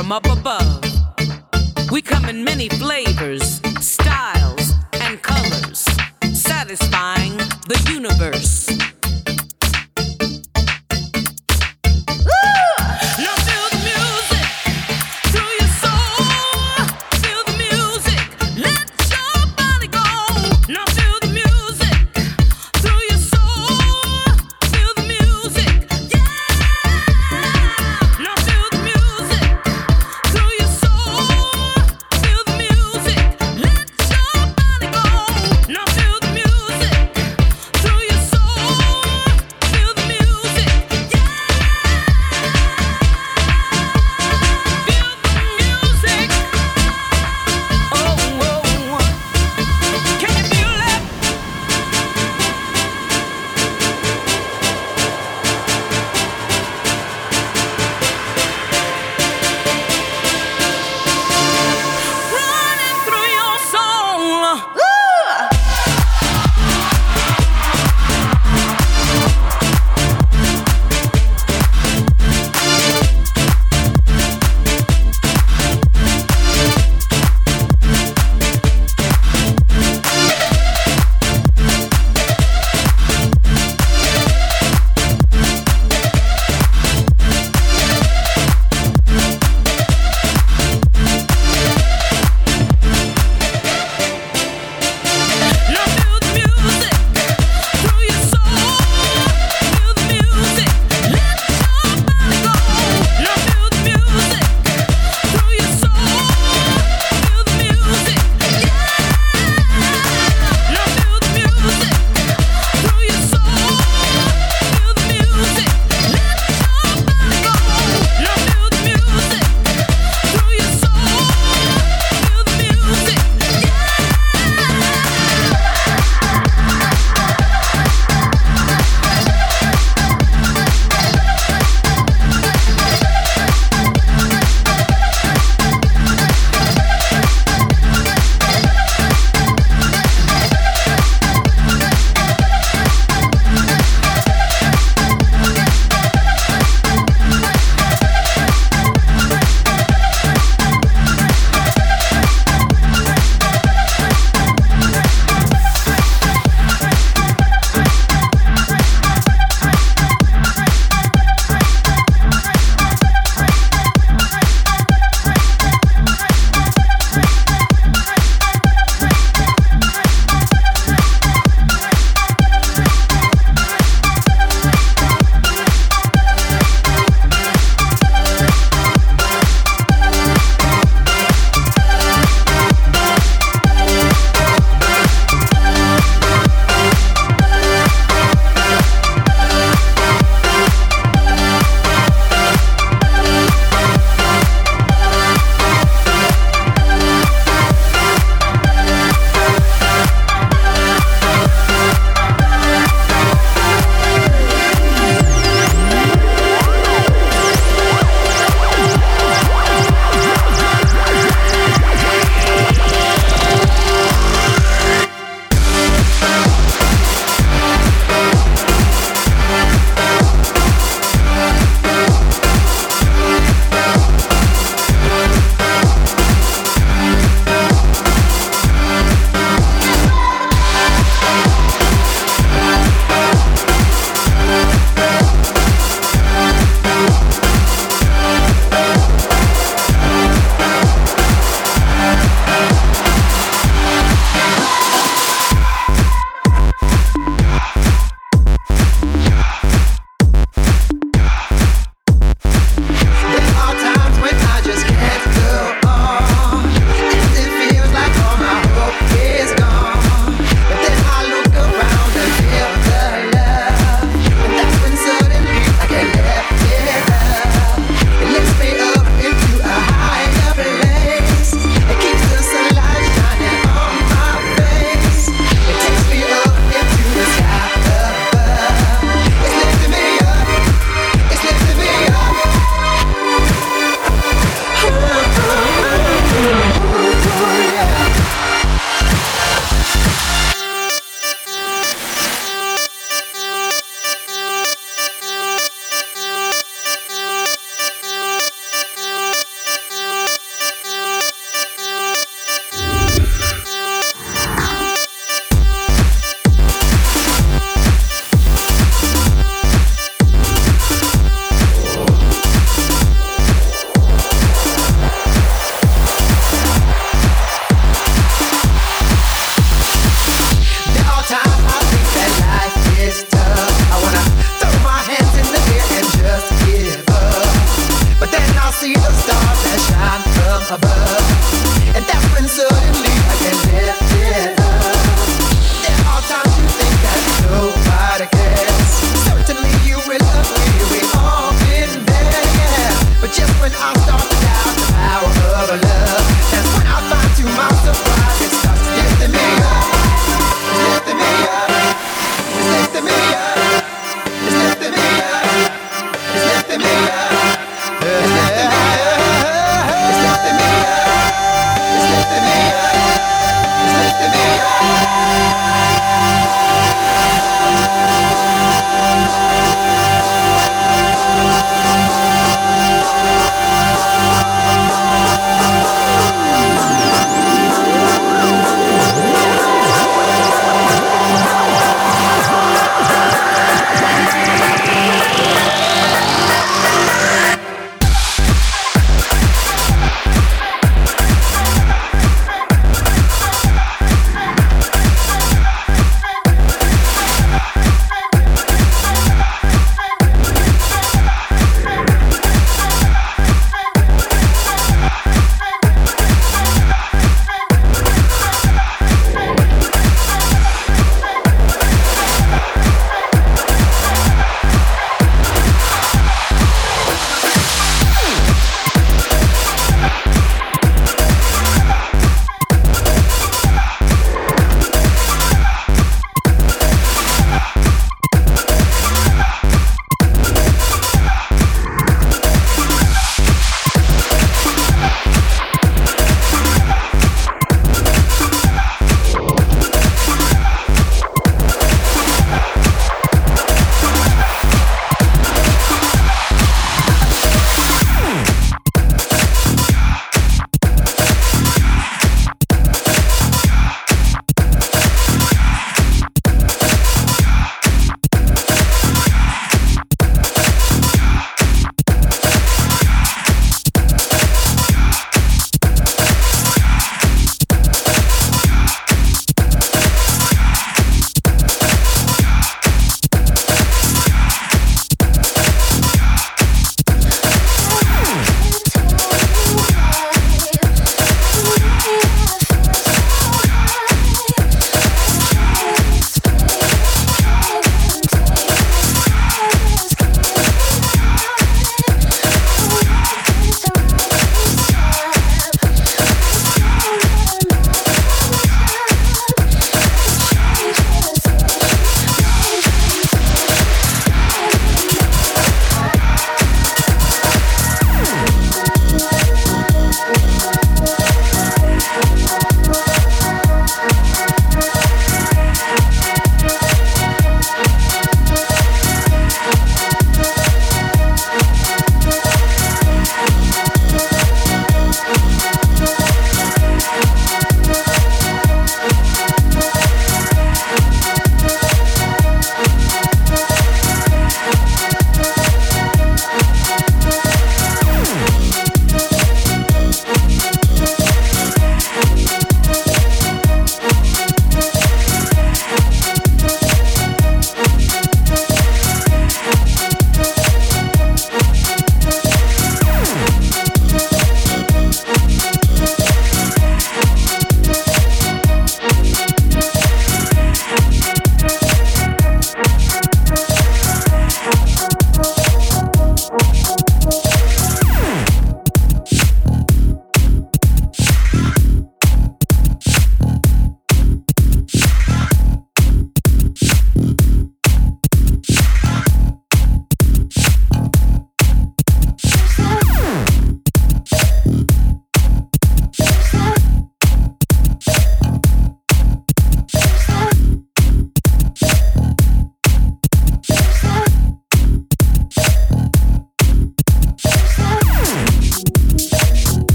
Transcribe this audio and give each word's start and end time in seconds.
from 0.00 0.12
up 0.12 0.24
above. 0.24 0.79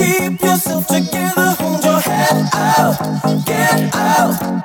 Keep 0.00 0.42
yourself 0.42 0.86
together, 0.88 1.56
hold 1.60 1.84
your 1.84 2.00
head 2.00 2.50
out, 2.54 3.46
get 3.46 3.94
out. 3.94 4.59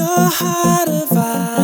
your 0.00 0.30
heart 0.30 0.88
of 0.88 1.12
ice. 1.12 1.59